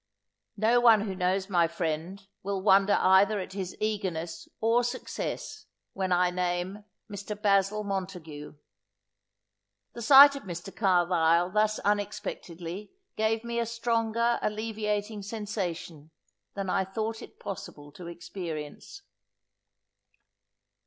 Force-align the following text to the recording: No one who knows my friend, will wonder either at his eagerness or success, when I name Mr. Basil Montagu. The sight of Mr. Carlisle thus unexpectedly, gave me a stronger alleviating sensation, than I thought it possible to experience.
No 0.57 0.79
one 0.79 1.01
who 1.01 1.13
knows 1.15 1.47
my 1.47 1.67
friend, 1.67 2.25
will 2.41 2.59
wonder 2.59 2.97
either 3.01 3.39
at 3.39 3.53
his 3.53 3.77
eagerness 3.79 4.47
or 4.59 4.83
success, 4.83 5.67
when 5.93 6.11
I 6.11 6.31
name 6.31 6.85
Mr. 7.07 7.39
Basil 7.39 7.83
Montagu. 7.83 8.55
The 9.93 10.01
sight 10.01 10.35
of 10.35 10.41
Mr. 10.41 10.75
Carlisle 10.75 11.51
thus 11.51 11.77
unexpectedly, 11.81 12.89
gave 13.15 13.43
me 13.43 13.59
a 13.59 13.65
stronger 13.67 14.39
alleviating 14.41 15.21
sensation, 15.21 16.09
than 16.55 16.67
I 16.67 16.83
thought 16.83 17.21
it 17.21 17.39
possible 17.39 17.91
to 17.91 18.07
experience. 18.07 19.03